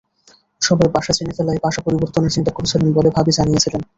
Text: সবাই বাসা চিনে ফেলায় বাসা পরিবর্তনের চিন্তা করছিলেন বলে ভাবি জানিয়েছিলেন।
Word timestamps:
সবাই 0.61 0.87
বাসা 0.95 1.13
চিনে 1.17 1.33
ফেলায় 1.37 1.59
বাসা 1.63 1.81
পরিবর্তনের 1.85 2.33
চিন্তা 2.35 2.51
করছিলেন 2.53 2.89
বলে 2.97 3.09
ভাবি 3.15 3.31
জানিয়েছিলেন। 3.37 3.81